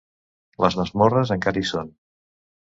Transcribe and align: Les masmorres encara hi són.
Les 0.65 0.77
masmorres 0.79 1.35
encara 1.37 1.63
hi 1.63 1.65
són. 1.73 1.93